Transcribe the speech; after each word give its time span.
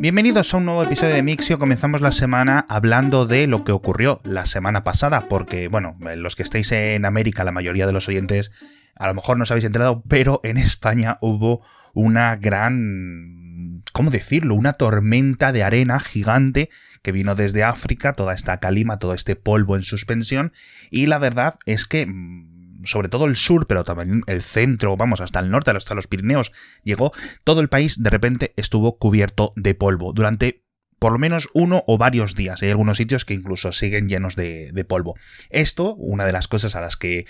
Bienvenidos 0.00 0.54
a 0.54 0.58
un 0.58 0.64
nuevo 0.64 0.84
episodio 0.84 1.16
de 1.16 1.24
Mixio. 1.24 1.58
Comenzamos 1.58 2.00
la 2.00 2.12
semana 2.12 2.64
hablando 2.68 3.26
de 3.26 3.48
lo 3.48 3.64
que 3.64 3.72
ocurrió 3.72 4.20
la 4.22 4.46
semana 4.46 4.84
pasada, 4.84 5.26
porque, 5.28 5.66
bueno, 5.66 5.96
los 6.16 6.36
que 6.36 6.44
estéis 6.44 6.70
en 6.70 7.04
América, 7.04 7.42
la 7.42 7.50
mayoría 7.50 7.84
de 7.84 7.92
los 7.92 8.06
oyentes 8.06 8.52
a 8.94 9.08
lo 9.08 9.14
mejor 9.14 9.36
no 9.36 9.42
os 9.42 9.50
habéis 9.50 9.64
enterado, 9.64 10.04
pero 10.06 10.40
en 10.44 10.56
España 10.56 11.18
hubo 11.20 11.66
una 11.94 12.36
gran, 12.36 13.82
¿cómo 13.92 14.12
decirlo? 14.12 14.54
Una 14.54 14.74
tormenta 14.74 15.50
de 15.50 15.64
arena 15.64 15.98
gigante 15.98 16.70
que 17.02 17.10
vino 17.10 17.34
desde 17.34 17.64
África, 17.64 18.12
toda 18.12 18.34
esta 18.34 18.60
calima, 18.60 18.98
todo 18.98 19.14
este 19.14 19.34
polvo 19.34 19.74
en 19.74 19.82
suspensión, 19.82 20.52
y 20.92 21.06
la 21.06 21.18
verdad 21.18 21.58
es 21.66 21.86
que 21.86 22.06
mm, 22.06 22.57
sobre 22.84 23.08
todo 23.08 23.24
el 23.26 23.36
sur, 23.36 23.66
pero 23.66 23.84
también 23.84 24.22
el 24.26 24.42
centro, 24.42 24.96
vamos, 24.96 25.20
hasta 25.20 25.40
el 25.40 25.50
norte, 25.50 25.70
hasta 25.70 25.94
los 25.94 26.06
Pirineos, 26.06 26.52
llegó, 26.82 27.12
todo 27.44 27.60
el 27.60 27.68
país 27.68 28.02
de 28.02 28.10
repente 28.10 28.52
estuvo 28.56 28.98
cubierto 28.98 29.52
de 29.56 29.74
polvo 29.74 30.12
durante 30.12 30.62
por 30.98 31.12
lo 31.12 31.18
menos 31.18 31.48
uno 31.54 31.84
o 31.86 31.98
varios 31.98 32.34
días. 32.34 32.62
Hay 32.62 32.70
algunos 32.70 32.96
sitios 32.96 33.24
que 33.24 33.34
incluso 33.34 33.72
siguen 33.72 34.08
llenos 34.08 34.36
de, 34.36 34.84
polvo. 34.88 35.14
Esto, 35.50 35.94
una 35.94 36.24
de 36.24 36.32
las 36.32 36.48
cosas 36.48 36.74
a 36.74 36.80
las 36.80 36.96
que 36.96 37.26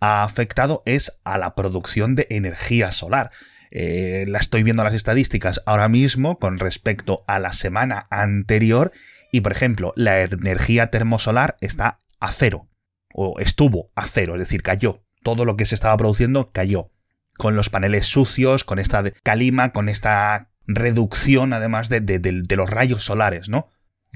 ha 0.00 0.22
afectado 0.22 0.82
es 0.86 1.18
a 1.24 1.38
la 1.38 1.54
producción 1.54 2.14
de 2.14 2.26
energía 2.30 2.92
solar. 2.92 3.30
Eh, 3.72 4.24
la 4.28 4.38
estoy 4.38 4.62
viendo 4.62 4.82
las 4.82 4.94
estadísticas 4.94 5.60
ahora 5.66 5.88
mismo 5.88 6.38
con 6.38 6.58
respecto 6.58 7.24
a 7.26 7.38
la 7.38 7.52
semana 7.52 8.06
anterior 8.10 8.92
y, 9.32 9.42
por 9.42 9.52
ejemplo, 9.52 9.92
la 9.96 10.20
energía 10.22 10.90
termosolar 10.90 11.56
está 11.60 11.98
a 12.18 12.32
cero, 12.32 12.69
o 13.12 13.38
estuvo 13.40 13.90
a 13.94 14.06
cero, 14.06 14.34
es 14.34 14.40
decir, 14.40 14.62
cayó. 14.62 15.02
Todo 15.22 15.44
lo 15.44 15.56
que 15.56 15.66
se 15.66 15.74
estaba 15.74 15.96
produciendo 15.96 16.50
cayó. 16.52 16.90
Con 17.36 17.56
los 17.56 17.70
paneles 17.70 18.06
sucios, 18.06 18.64
con 18.64 18.78
esta 18.78 19.02
calima, 19.22 19.72
con 19.72 19.88
esta 19.88 20.50
reducción 20.66 21.52
además 21.52 21.88
de, 21.88 22.00
de 22.00 22.56
los 22.56 22.70
rayos 22.70 23.04
solares, 23.04 23.48
¿no? 23.48 23.68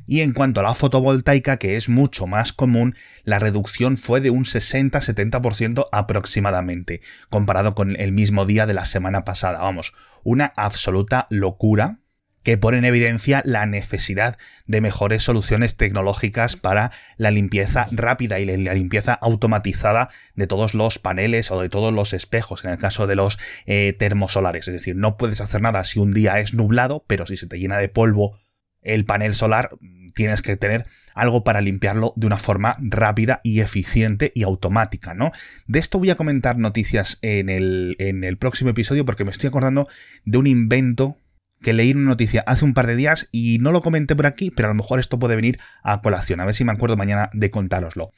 Y 0.07 0.21
en 0.21 0.33
cuanto 0.33 0.61
a 0.61 0.63
la 0.63 0.75
fotovoltaica, 0.75 1.57
que 1.57 1.77
es 1.77 1.89
mucho 1.89 2.27
más 2.27 2.53
común, 2.53 2.95
la 3.23 3.39
reducción 3.39 3.97
fue 3.97 4.21
de 4.21 4.31
un 4.31 4.45
60-70% 4.45 5.89
aproximadamente, 5.93 7.01
comparado 7.31 7.75
con 7.75 7.97
el 7.99 8.13
mismo 8.13 8.45
día 8.45 8.67
de 8.67 8.75
la 8.75 8.85
semana 8.85 9.25
pasada. 9.25 9.61
Vamos, 9.61 9.95
una 10.23 10.53
absoluta 10.57 11.27
locura 11.31 12.01
que 12.45 12.57
pone 12.57 12.79
en 12.79 12.85
evidencia 12.85 13.43
la 13.45 13.67
necesidad 13.67 14.39
de 14.67 14.81
mejores 14.81 15.25
soluciones 15.25 15.77
tecnológicas 15.77 16.57
para 16.57 16.93
la 17.17 17.33
limpieza 17.33 17.89
rápida 17.91 18.39
y 18.39 18.45
la 18.45 18.75
limpieza 18.75 19.15
automatizada 19.15 20.11
de 20.37 20.47
todos 20.47 20.75
los 20.75 20.99
paneles 21.01 21.51
o 21.51 21.61
de 21.61 21.69
todos 21.69 21.93
los 21.93 22.13
espejos, 22.13 22.65
en 22.65 22.71
el 22.71 22.79
caso 22.79 23.07
de 23.07 23.17
los 23.17 23.39
eh, 23.67 23.97
termosolares. 23.99 24.69
Es 24.69 24.75
decir, 24.75 24.95
no 24.95 25.17
puedes 25.17 25.41
hacer 25.41 25.61
nada 25.61 25.83
si 25.83 25.99
un 25.99 26.13
día 26.13 26.39
es 26.39 26.55
nublado, 26.55 27.05
pero 27.09 27.27
si 27.27 27.37
se 27.37 27.49
te 27.49 27.59
llena 27.59 27.79
de 27.79 27.89
polvo 27.89 28.39
el 28.83 29.07
panel 29.07 29.35
solar 29.35 29.71
tienes 30.15 30.43
que 30.43 30.57
tener 30.57 30.87
algo 31.15 31.45
para 31.45 31.61
limpiarlo 31.61 32.13
de 32.17 32.27
una 32.27 32.39
forma 32.39 32.77
rápida 32.81 33.41
y 33.43 33.61
eficiente 33.61 34.33
y 34.35 34.43
automática, 34.43 35.15
¿no? 35.15 35.33
De 35.67 35.79
esto 35.79 35.99
voy 35.99 36.11
a 36.11 36.17
comentar 36.17 36.59
noticias 36.59 37.19
en 37.23 37.49
el, 37.49 37.97
en 37.99 38.25
el 38.25 38.37
próximo 38.37 38.71
episodio 38.71 39.05
porque 39.05 39.25
me 39.25 39.31
estoy 39.31 39.49
acordando 39.49 39.89
de 40.25 40.39
un 40.39 40.47
invento 40.47 41.17
que 41.65 41.73
leí 41.73 41.91
una 41.93 42.11
noticia 42.11 42.45
hace 42.47 42.65
un 42.65 42.75
par 42.75 42.87
de 42.87 42.95
días 42.95 43.29
y 43.33 43.59
no 43.59 43.73
lo 43.73 43.81
comenté 43.81 44.15
por 44.15 44.27
aquí, 44.27 44.53
pero 44.53 44.69
a 44.69 44.71
lo 44.71 44.77
mejor 44.77 45.01
esto 45.01 45.19
puede 45.19 45.35
venir 45.35 45.59
a 45.83 46.01
colación. 46.03 46.39
A 46.39 46.45
ver 46.45 46.55
si 46.55 46.63
me 46.63 46.71
acuerdo 46.71 46.97
mañana 46.97 47.31
de 47.33 47.51
contároslo. 47.51 48.13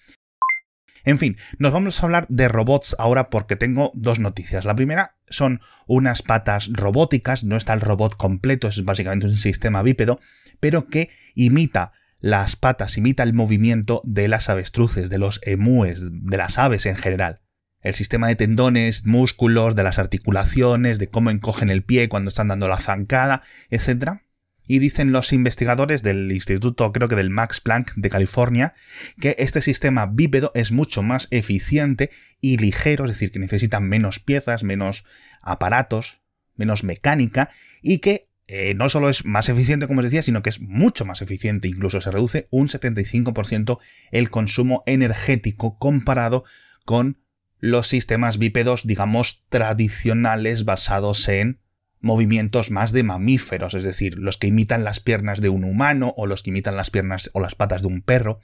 En 1.05 1.19
fin, 1.19 1.36
nos 1.58 1.72
vamos 1.72 2.03
a 2.03 2.06
hablar 2.06 2.27
de 2.28 2.48
robots 2.48 2.97
ahora 2.98 3.30
porque 3.30 3.55
tengo 3.55 3.92
dos 3.94 4.19
noticias. 4.19 4.64
La 4.64 4.75
primera 4.75 5.14
son 5.28 5.61
unas 5.86 6.22
patas 6.22 6.69
robóticas, 6.72 7.44
no 7.44 7.56
está 7.56 7.72
el 7.72 7.80
robot 7.80 8.16
completo, 8.16 8.66
es 8.66 8.84
básicamente 8.84 9.27
un 9.27 9.36
sistema 9.36 9.83
bípedo, 9.83 10.19
pero 10.58 10.88
que 10.88 11.10
imita 11.36 11.92
las 12.19 12.56
patas, 12.56 12.98
imita 12.98 13.22
el 13.22 13.34
movimiento 13.34 14.03
de 14.05 14.27
las 14.27 14.48
avestruces, 14.48 15.08
de 15.08 15.19
los 15.19 15.41
emúes, 15.44 16.03
de 16.03 16.36
las 16.36 16.58
aves 16.58 16.86
en 16.86 16.97
general. 16.97 17.41
El 17.81 17.94
sistema 17.94 18.28
de 18.28 18.37
tendones, 18.37 19.04
músculos, 19.04 19.76
de 19.76 19.82
las 19.82 19.98
articulaciones, 19.98 20.98
de 20.98 21.09
cómo 21.09 21.31
encogen 21.31 21.70
el 21.70 21.84
pie 21.84 22.09
cuando 22.09 22.28
están 22.28 22.48
dando 22.48 22.69
la 22.69 22.81
zancada, 22.81 23.42
etc. 23.70 24.20
Y 24.66 24.81
dicen 24.81 25.12
los 25.12 25.32
investigadores 25.32 26.03
del 26.03 26.32
Instituto, 26.32 26.92
creo 26.92 27.09
que 27.09 27.14
del 27.14 27.31
Max 27.31 27.60
Planck 27.60 27.92
de 27.94 28.10
California, 28.10 28.75
que 29.20 29.37
este 29.38 29.62
sistema 29.62 30.06
bípedo 30.06 30.50
es 30.54 30.72
mucho 30.72 31.03
más 31.03 31.28
eficiente 31.31 32.10
y 32.41 32.56
ligero, 32.56 33.04
es 33.04 33.12
decir, 33.12 33.31
que 33.31 33.38
necesita 33.38 33.78
menos 33.78 34.19
piezas, 34.19 34.64
menos 34.64 35.04
aparatos, 35.41 36.20
menos 36.56 36.82
mecánica, 36.82 37.50
y 37.82 37.98
que 37.98 38.28
eh, 38.48 38.75
no 38.75 38.88
solo 38.88 39.08
es 39.08 39.25
más 39.25 39.48
eficiente, 39.48 39.87
como 39.87 40.00
os 40.00 40.04
decía, 40.04 40.22
sino 40.22 40.43
que 40.43 40.50
es 40.50 40.60
mucho 40.60 41.04
más 41.04 41.20
eficiente, 41.20 41.69
incluso 41.69 42.00
se 42.00 42.10
reduce 42.10 42.47
un 42.50 42.69
75% 42.69 43.78
el 44.12 44.31
consumo 44.31 44.84
energético 44.87 45.78
comparado 45.78 46.44
con 46.84 47.19
los 47.59 47.89
sistemas 47.89 48.39
bípedos, 48.39 48.87
digamos, 48.87 49.44
tradicionales 49.49 50.65
basados 50.65 51.28
en 51.28 51.61
movimientos 52.00 52.71
más 52.71 52.93
de 52.93 53.03
mamíferos, 53.03 53.75
es 53.75 53.83
decir, 53.83 54.19
los 54.19 54.37
que 54.37 54.47
imitan 54.47 54.84
las 54.84 55.00
piernas 55.00 55.41
de 55.41 55.49
un 55.49 55.65
humano 55.65 56.15
o 56.17 56.27
los 56.27 56.43
que 56.43 56.50
imitan 56.50 56.77
las 56.77 56.91
piernas 56.91 57.31
o 57.33 57.41
las 57.41 57.55
patas 57.55 57.83
de 57.83 57.89
un 57.89 58.03
perro, 58.03 58.41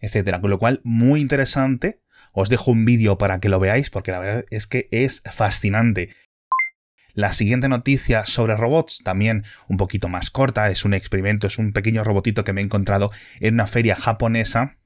etcétera. 0.00 0.40
Con 0.40 0.50
lo 0.50 0.58
cual, 0.58 0.80
muy 0.84 1.20
interesante. 1.20 2.00
Os 2.32 2.48
dejo 2.48 2.70
un 2.70 2.84
vídeo 2.84 3.18
para 3.18 3.40
que 3.40 3.48
lo 3.48 3.58
veáis 3.58 3.90
porque 3.90 4.12
la 4.12 4.20
verdad 4.20 4.44
es 4.50 4.66
que 4.66 4.88
es 4.92 5.22
fascinante. 5.24 6.10
La 7.12 7.32
siguiente 7.32 7.68
noticia 7.68 8.24
sobre 8.24 8.56
robots, 8.56 9.00
también 9.02 9.44
un 9.68 9.76
poquito 9.76 10.08
más 10.08 10.30
corta, 10.30 10.70
es 10.70 10.84
un 10.84 10.94
experimento, 10.94 11.48
es 11.48 11.58
un 11.58 11.72
pequeño 11.72 12.04
robotito 12.04 12.44
que 12.44 12.52
me 12.52 12.60
he 12.60 12.64
encontrado 12.64 13.10
en 13.40 13.54
una 13.54 13.66
feria 13.66 13.96
japonesa 13.96 14.78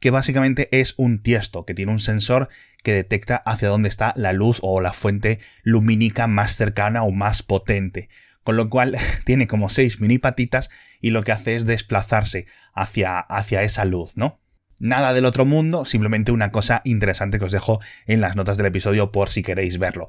que 0.00 0.10
básicamente 0.10 0.68
es 0.78 0.94
un 0.96 1.22
tiesto 1.22 1.64
que 1.64 1.74
tiene 1.74 1.92
un 1.92 2.00
sensor 2.00 2.48
que 2.82 2.92
detecta 2.92 3.36
hacia 3.36 3.68
dónde 3.68 3.88
está 3.88 4.12
la 4.16 4.32
luz 4.32 4.58
o 4.62 4.80
la 4.80 4.92
fuente 4.92 5.40
lumínica 5.62 6.26
más 6.26 6.56
cercana 6.56 7.02
o 7.02 7.10
más 7.10 7.42
potente. 7.42 8.08
Con 8.44 8.56
lo 8.56 8.70
cual 8.70 8.96
tiene 9.24 9.46
como 9.46 9.68
seis 9.68 10.00
mini 10.00 10.18
patitas 10.18 10.70
y 11.00 11.10
lo 11.10 11.22
que 11.22 11.32
hace 11.32 11.56
es 11.56 11.66
desplazarse 11.66 12.46
hacia, 12.72 13.18
hacia 13.18 13.62
esa 13.62 13.84
luz, 13.84 14.16
¿no? 14.16 14.40
Nada 14.80 15.12
del 15.12 15.24
otro 15.24 15.44
mundo, 15.44 15.84
simplemente 15.84 16.30
una 16.30 16.52
cosa 16.52 16.82
interesante 16.84 17.38
que 17.38 17.46
os 17.46 17.52
dejo 17.52 17.80
en 18.06 18.20
las 18.20 18.36
notas 18.36 18.56
del 18.56 18.66
episodio 18.66 19.10
por 19.10 19.28
si 19.28 19.42
queréis 19.42 19.78
verlo. 19.78 20.06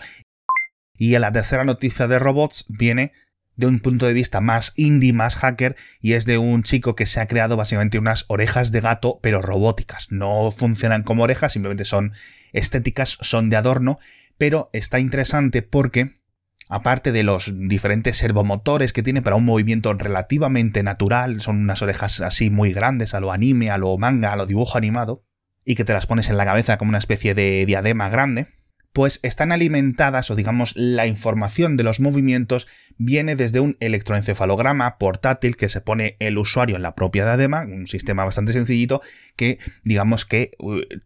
Y 0.96 1.18
la 1.18 1.31
tercera 1.31 1.64
noticia 1.64 2.08
de 2.08 2.19
robots 2.19 2.66
viene 2.69 3.14
de 3.59 3.68
un 3.68 3.81
punto 3.81 4.06
de 4.06 4.14
vista 4.14 4.40
más 4.40 4.72
indie, 4.78 5.12
más 5.12 5.36
hacker, 5.36 5.75
y 6.00 6.14
es 6.14 6.24
de 6.25 6.38
un 6.38 6.64
chico 6.64 6.96
que 6.96 7.06
se 7.06 7.20
ha 7.20 7.28
creado 7.28 7.58
básicamente 7.58 8.00
unas 8.00 8.24
orejas 8.30 8.72
de 8.72 8.80
gato, 8.80 9.20
pero 9.22 9.42
robóticas. 9.42 10.08
No 10.09 10.50
funcionan 10.52 11.03
como 11.03 11.24
orejas, 11.24 11.52
simplemente 11.52 11.84
son 11.84 12.14
estéticas, 12.53 13.18
son 13.19 13.50
de 13.50 13.58
adorno, 13.58 14.00
pero 14.38 14.69
está 14.72 15.00
interesante 15.02 15.62
porque, 15.62 16.22
aparte 16.69 17.12
de 17.12 17.24
los 17.24 17.52
diferentes 17.53 18.16
servomotores 18.16 18.94
que 18.94 19.03
tiene 19.03 19.22
para 19.22 19.36
un 19.36 19.44
movimiento 19.44 19.94
relativamente 19.94 20.81
natural, 20.81 21.42
son 21.42 21.58
unas 21.58 21.81
orejas 21.81 22.22
así 22.22 22.50
muy 22.50 22.72
grandes, 22.72 23.14
a 23.14 23.19
lo 23.19 23.34
anime, 23.34 23.72
a 23.72 23.78
lo 23.78 23.98
manga, 23.98 24.31
a 24.31 24.38
lo 24.38 24.46
dibujo 24.46 24.78
animado, 24.78 25.25
y 25.66 25.75
que 25.75 25.84
te 25.84 25.92
las 25.92 26.06
pones 26.06 26.30
en 26.30 26.38
la 26.38 26.46
cabeza 26.46 26.78
como 26.78 26.90
una 26.90 26.98
especie 26.98 27.36
de 27.36 27.66
diadema 27.66 28.08
grande, 28.08 28.48
pues 28.94 29.19
están 29.23 29.51
alimentadas 29.51 30.31
o 30.31 30.35
digamos 30.35 30.73
la 30.75 31.07
información 31.07 31.77
de 31.77 31.83
los 31.83 32.00
movimientos 32.00 32.67
viene 32.97 33.35
desde 33.35 33.59
un 33.59 33.77
electroencefalograma 33.79 34.97
portátil 34.97 35.55
que 35.55 35.69
se 35.69 35.79
pone 35.79 36.17
el 36.19 36.38
usuario 36.38 36.75
en 36.75 36.81
la 36.81 36.95
propia 36.95 37.23
diadema, 37.23 37.63
un 37.63 37.88
sistema 37.88 38.25
bastante 38.25 38.51
sencillito 38.51 39.01
que 39.35 39.59
digamos 39.83 40.25
que 40.25 40.51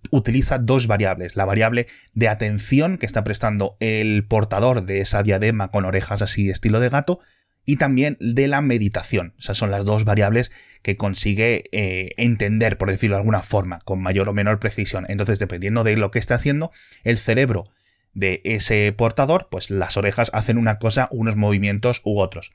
utiliza 0.10 0.58
dos 0.58 0.88
variables, 0.88 1.36
la 1.36 1.46
variable 1.46 1.88
de 2.14 2.30
atención 2.30 2.98
que 2.98 3.06
está 3.06 3.24
prestando 3.24 3.78
el 3.80 4.26
portador 4.26 4.86
de 4.86 5.02
esa 5.02 5.22
diadema 5.22 5.70
con 5.70 5.86
orejas 5.86 6.22
así 6.22 6.50
estilo 6.50 6.80
de 6.80 6.90
gato 6.90 7.20
y 7.66 7.78
también 7.78 8.18
de 8.20 8.48
la 8.48 8.62
meditación. 8.62 9.34
Esas 9.40 9.58
son 9.58 9.72
las 9.72 9.86
dos 9.86 10.06
variables 10.06 10.52
que 10.82 10.98
consigue 10.98 11.66
eh, 11.72 12.14
entender, 12.18 12.78
por 12.78 12.90
decirlo 12.90 13.16
de 13.16 13.22
alguna 13.22 13.42
forma, 13.42 13.80
con 13.86 14.02
mayor 14.02 14.28
o 14.30 14.34
menor 14.34 14.60
precisión. 14.60 15.06
Entonces, 15.08 15.40
dependiendo 15.40 15.84
de 15.84 15.96
lo 15.98 16.12
que 16.12 16.20
está 16.20 16.36
haciendo, 16.36 16.72
el 17.04 17.18
cerebro 17.18 17.70
de 18.14 18.42
ese 18.44 18.94
portador, 18.96 19.48
pues 19.50 19.70
las 19.70 19.98
orejas 19.98 20.30
hacen 20.34 20.58
una 20.58 20.78
cosa, 20.78 21.08
unos 21.12 21.36
movimientos 21.36 22.02
u 22.04 22.20
otros. 22.20 22.52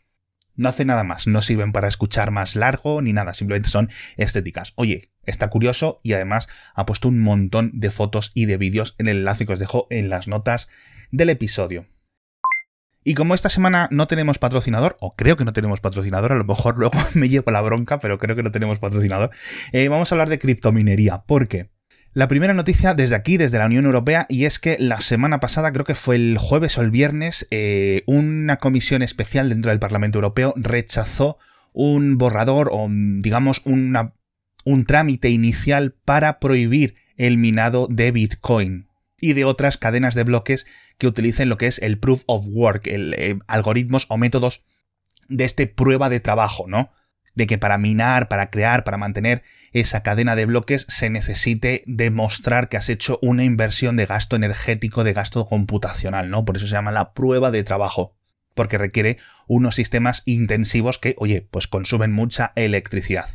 No 0.54 0.68
hace 0.68 0.84
nada 0.84 1.04
más, 1.04 1.26
no 1.26 1.40
sirven 1.40 1.72
para 1.72 1.88
escuchar 1.88 2.30
más 2.32 2.56
largo 2.56 3.00
ni 3.00 3.12
nada, 3.12 3.32
simplemente 3.32 3.70
son 3.70 3.90
estéticas. 4.16 4.72
Oye, 4.74 5.10
está 5.24 5.48
curioso 5.50 6.00
y 6.02 6.14
además 6.14 6.48
ha 6.74 6.84
puesto 6.84 7.08
un 7.08 7.20
montón 7.20 7.70
de 7.74 7.90
fotos 7.90 8.32
y 8.34 8.46
de 8.46 8.56
vídeos 8.56 8.94
en 8.98 9.08
el 9.08 9.18
enlace 9.18 9.46
que 9.46 9.52
os 9.52 9.58
dejo 9.60 9.86
en 9.90 10.08
las 10.10 10.26
notas 10.26 10.68
del 11.12 11.30
episodio. 11.30 11.86
Y 13.08 13.14
como 13.14 13.34
esta 13.34 13.48
semana 13.48 13.88
no 13.90 14.06
tenemos 14.06 14.38
patrocinador, 14.38 14.98
o 15.00 15.16
creo 15.16 15.38
que 15.38 15.46
no 15.46 15.54
tenemos 15.54 15.80
patrocinador, 15.80 16.30
a 16.30 16.36
lo 16.36 16.44
mejor 16.44 16.76
luego 16.78 16.98
me 17.14 17.30
llevo 17.30 17.50
la 17.50 17.62
bronca, 17.62 18.00
pero 18.00 18.18
creo 18.18 18.36
que 18.36 18.42
no 18.42 18.52
tenemos 18.52 18.80
patrocinador, 18.80 19.30
eh, 19.72 19.88
vamos 19.88 20.12
a 20.12 20.14
hablar 20.14 20.28
de 20.28 20.38
criptominería. 20.38 21.22
¿Por 21.22 21.48
qué? 21.48 21.70
La 22.12 22.28
primera 22.28 22.52
noticia 22.52 22.92
desde 22.92 23.14
aquí, 23.14 23.38
desde 23.38 23.56
la 23.56 23.64
Unión 23.64 23.86
Europea, 23.86 24.26
y 24.28 24.44
es 24.44 24.58
que 24.58 24.76
la 24.78 25.00
semana 25.00 25.40
pasada, 25.40 25.72
creo 25.72 25.86
que 25.86 25.94
fue 25.94 26.16
el 26.16 26.36
jueves 26.36 26.76
o 26.76 26.82
el 26.82 26.90
viernes, 26.90 27.46
eh, 27.50 28.02
una 28.04 28.58
comisión 28.58 29.00
especial 29.00 29.48
dentro 29.48 29.70
del 29.70 29.80
Parlamento 29.80 30.18
Europeo 30.18 30.52
rechazó 30.56 31.38
un 31.72 32.18
borrador 32.18 32.68
o, 32.70 32.88
digamos, 32.90 33.62
un 33.64 34.84
trámite 34.86 35.30
inicial 35.30 35.94
para 36.04 36.40
prohibir 36.40 36.96
el 37.16 37.38
minado 37.38 37.88
de 37.90 38.10
Bitcoin 38.10 38.88
y 39.20 39.32
de 39.32 39.44
otras 39.44 39.76
cadenas 39.76 40.14
de 40.14 40.24
bloques 40.24 40.66
que 40.98 41.06
utilicen 41.06 41.48
lo 41.48 41.56
que 41.56 41.68
es 41.68 41.78
el 41.80 41.98
proof 41.98 42.22
of 42.26 42.44
work, 42.48 42.82
eh, 42.86 43.38
algoritmos 43.46 44.06
o 44.08 44.18
métodos 44.18 44.64
de 45.28 45.44
este 45.44 45.66
prueba 45.66 46.08
de 46.08 46.20
trabajo, 46.20 46.66
¿no? 46.66 46.90
De 47.34 47.46
que 47.46 47.56
para 47.58 47.78
minar, 47.78 48.28
para 48.28 48.50
crear, 48.50 48.84
para 48.84 48.98
mantener 48.98 49.42
esa 49.72 50.02
cadena 50.02 50.34
de 50.34 50.46
bloques 50.46 50.86
se 50.88 51.10
necesite 51.10 51.84
demostrar 51.86 52.68
que 52.68 52.76
has 52.76 52.88
hecho 52.88 53.18
una 53.22 53.44
inversión 53.44 53.96
de 53.96 54.06
gasto 54.06 54.34
energético, 54.34 55.04
de 55.04 55.12
gasto 55.12 55.44
computacional, 55.46 56.30
¿no? 56.30 56.44
Por 56.44 56.56
eso 56.56 56.66
se 56.66 56.72
llama 56.72 56.90
la 56.90 57.12
prueba 57.12 57.50
de 57.50 57.62
trabajo, 57.62 58.16
porque 58.54 58.78
requiere 58.78 59.18
unos 59.46 59.76
sistemas 59.76 60.22
intensivos 60.24 60.98
que, 60.98 61.14
oye, 61.18 61.46
pues 61.48 61.68
consumen 61.68 62.12
mucha 62.12 62.52
electricidad. 62.56 63.30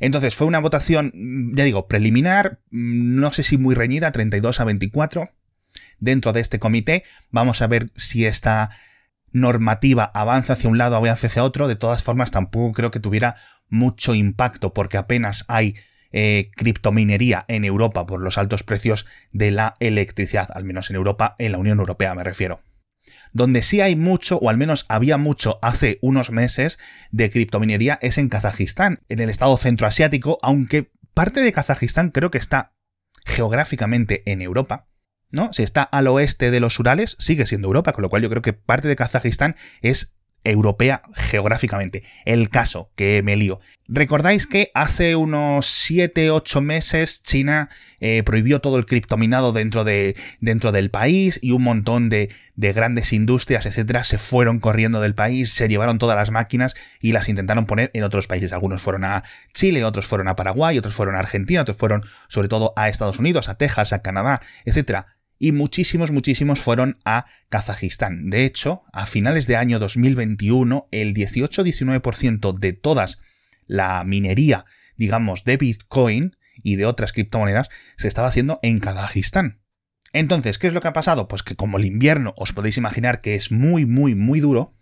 Entonces 0.00 0.36
fue 0.36 0.46
una 0.46 0.60
votación, 0.60 1.52
ya 1.54 1.64
digo, 1.64 1.88
preliminar, 1.88 2.60
no 2.70 3.32
sé 3.32 3.42
si 3.42 3.58
muy 3.58 3.74
reñida, 3.74 4.12
32 4.12 4.60
a 4.60 4.64
24. 4.64 5.30
Dentro 6.00 6.32
de 6.32 6.40
este 6.40 6.58
comité 6.58 7.04
vamos 7.30 7.62
a 7.62 7.66
ver 7.66 7.90
si 7.96 8.26
esta 8.26 8.70
normativa 9.32 10.04
avanza 10.14 10.54
hacia 10.54 10.70
un 10.70 10.78
lado 10.78 10.96
o 10.96 10.98
avanza 10.98 11.26
hacia 11.26 11.44
otro. 11.44 11.68
De 11.68 11.76
todas 11.76 12.02
formas, 12.02 12.30
tampoco 12.30 12.72
creo 12.72 12.90
que 12.90 13.00
tuviera 13.00 13.36
mucho 13.68 14.14
impacto 14.14 14.72
porque 14.72 14.96
apenas 14.96 15.44
hay 15.48 15.74
eh, 16.12 16.50
criptominería 16.54 17.44
en 17.48 17.64
Europa 17.64 18.06
por 18.06 18.20
los 18.20 18.38
altos 18.38 18.62
precios 18.62 19.04
de 19.32 19.50
la 19.50 19.74
electricidad, 19.80 20.48
al 20.54 20.64
menos 20.64 20.88
en 20.88 20.96
Europa, 20.96 21.34
en 21.38 21.50
la 21.50 21.58
Unión 21.58 21.80
Europea 21.80 22.14
me 22.14 22.22
refiero. 22.22 22.60
Donde 23.32 23.62
sí 23.62 23.80
hay 23.80 23.96
mucho, 23.96 24.38
o 24.38 24.48
al 24.48 24.56
menos 24.56 24.86
había 24.88 25.16
mucho 25.16 25.58
hace 25.60 25.98
unos 26.02 26.30
meses, 26.30 26.78
de 27.10 27.32
criptominería 27.32 27.98
es 28.00 28.16
en 28.16 28.28
Kazajistán, 28.28 29.00
en 29.08 29.18
el 29.18 29.28
estado 29.28 29.56
centroasiático, 29.56 30.38
aunque 30.40 30.92
parte 31.14 31.42
de 31.42 31.50
Kazajistán 31.50 32.10
creo 32.10 32.30
que 32.30 32.38
está 32.38 32.74
geográficamente 33.24 34.22
en 34.30 34.40
Europa. 34.40 34.86
¿No? 35.34 35.52
Si 35.52 35.62
está 35.62 35.82
al 35.82 36.06
oeste 36.06 36.50
de 36.50 36.60
los 36.60 36.78
Urales, 36.78 37.16
sigue 37.18 37.46
siendo 37.46 37.68
Europa, 37.68 37.92
con 37.92 38.02
lo 38.02 38.08
cual 38.08 38.22
yo 38.22 38.30
creo 38.30 38.42
que 38.42 38.52
parte 38.52 38.88
de 38.88 38.96
Kazajistán 38.96 39.56
es 39.82 40.14
europea 40.44 41.02
geográficamente. 41.14 42.02
El 42.24 42.50
caso 42.50 42.90
que 42.96 43.22
me 43.22 43.36
lío. 43.36 43.60
¿Recordáis 43.88 44.46
que 44.46 44.70
hace 44.74 45.16
unos 45.16 45.90
7-8 45.90 46.60
meses 46.62 47.22
China 47.22 47.68
eh, 48.00 48.22
prohibió 48.22 48.60
todo 48.60 48.78
el 48.78 48.86
criptominado 48.86 49.52
dentro, 49.52 49.84
de, 49.84 50.16
dentro 50.40 50.72
del 50.72 50.90
país 50.90 51.38
y 51.42 51.52
un 51.52 51.62
montón 51.62 52.08
de, 52.08 52.30
de 52.56 52.72
grandes 52.72 53.12
industrias, 53.12 53.66
etcétera, 53.66 54.04
se 54.04 54.16
fueron 54.18 54.60
corriendo 54.60 55.00
del 55.00 55.14
país, 55.14 55.52
se 55.52 55.68
llevaron 55.68 55.98
todas 55.98 56.16
las 56.16 56.30
máquinas 56.30 56.74
y 57.00 57.12
las 57.12 57.28
intentaron 57.28 57.66
poner 57.66 57.90
en 57.94 58.04
otros 58.04 58.26
países. 58.26 58.52
Algunos 58.52 58.80
fueron 58.80 59.04
a 59.04 59.24
Chile, 59.52 59.84
otros 59.84 60.06
fueron 60.06 60.28
a 60.28 60.36
Paraguay, 60.36 60.78
otros 60.78 60.94
fueron 60.94 61.14
a 61.14 61.20
Argentina, 61.20 61.62
otros 61.62 61.76
fueron 61.76 62.04
sobre 62.28 62.48
todo 62.48 62.72
a 62.76 62.88
Estados 62.88 63.18
Unidos, 63.18 63.48
a 63.48 63.56
Texas, 63.56 63.92
a 63.92 64.00
Canadá, 64.00 64.40
etcétera 64.64 65.13
y 65.38 65.52
muchísimos, 65.52 66.10
muchísimos 66.10 66.60
fueron 66.60 66.98
a 67.04 67.26
Kazajistán. 67.48 68.30
De 68.30 68.44
hecho, 68.44 68.82
a 68.92 69.06
finales 69.06 69.46
de 69.46 69.56
año 69.56 69.78
2021, 69.78 70.88
el 70.90 71.14
18-19% 71.14 72.58
de 72.58 72.72
todas 72.72 73.18
la 73.66 74.04
minería, 74.04 74.64
digamos, 74.96 75.44
de 75.44 75.56
Bitcoin 75.56 76.36
y 76.62 76.76
de 76.76 76.86
otras 76.86 77.12
criptomonedas 77.12 77.68
se 77.96 78.08
estaba 78.08 78.28
haciendo 78.28 78.60
en 78.62 78.80
Kazajistán. 78.80 79.60
Entonces, 80.12 80.58
¿qué 80.58 80.68
es 80.68 80.72
lo 80.72 80.80
que 80.80 80.88
ha 80.88 80.92
pasado? 80.92 81.26
Pues 81.26 81.42
que 81.42 81.56
como 81.56 81.78
el 81.78 81.84
invierno 81.84 82.34
os 82.36 82.52
podéis 82.52 82.76
imaginar 82.76 83.20
que 83.20 83.34
es 83.34 83.50
muy, 83.50 83.84
muy, 83.84 84.14
muy 84.14 84.40
duro, 84.40 84.74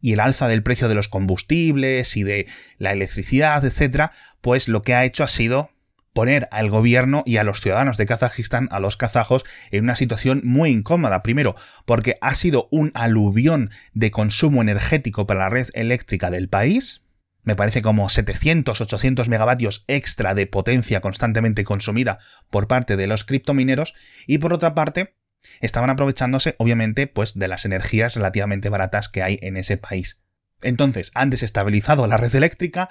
y 0.00 0.12
el 0.12 0.20
alza 0.20 0.48
del 0.48 0.62
precio 0.62 0.88
de 0.88 0.94
los 0.94 1.08
combustibles 1.08 2.16
y 2.16 2.22
de 2.22 2.46
la 2.78 2.92
electricidad, 2.92 3.64
etcétera, 3.64 4.12
pues 4.40 4.68
lo 4.68 4.82
que 4.82 4.94
ha 4.94 5.04
hecho 5.04 5.24
ha 5.24 5.28
sido 5.28 5.70
poner 6.12 6.48
al 6.50 6.70
gobierno 6.70 7.22
y 7.26 7.36
a 7.36 7.44
los 7.44 7.60
ciudadanos 7.60 7.96
de 7.96 8.06
Kazajistán, 8.06 8.68
a 8.70 8.80
los 8.80 8.96
kazajos, 8.96 9.44
en 9.70 9.84
una 9.84 9.96
situación 9.96 10.40
muy 10.44 10.70
incómoda. 10.70 11.22
Primero, 11.22 11.56
porque 11.84 12.16
ha 12.20 12.34
sido 12.34 12.68
un 12.70 12.90
aluvión 12.94 13.70
de 13.92 14.10
consumo 14.10 14.62
energético 14.62 15.26
para 15.26 15.40
la 15.40 15.50
red 15.50 15.68
eléctrica 15.74 16.30
del 16.30 16.48
país. 16.48 17.02
Me 17.42 17.56
parece 17.56 17.82
como 17.82 18.08
700, 18.08 18.80
800 18.80 19.28
megavatios 19.28 19.84
extra 19.86 20.34
de 20.34 20.46
potencia 20.46 21.00
constantemente 21.00 21.64
consumida 21.64 22.18
por 22.50 22.68
parte 22.68 22.96
de 22.96 23.06
los 23.06 23.24
criptomineros. 23.24 23.94
Y 24.26 24.38
por 24.38 24.52
otra 24.52 24.74
parte, 24.74 25.14
estaban 25.60 25.90
aprovechándose, 25.90 26.56
obviamente, 26.58 27.06
pues 27.06 27.38
de 27.38 27.48
las 27.48 27.64
energías 27.64 28.14
relativamente 28.14 28.68
baratas 28.68 29.08
que 29.08 29.22
hay 29.22 29.38
en 29.42 29.56
ese 29.56 29.76
país. 29.76 30.20
Entonces, 30.62 31.10
han 31.14 31.30
desestabilizado 31.30 32.06
la 32.06 32.16
red 32.16 32.34
eléctrica, 32.34 32.90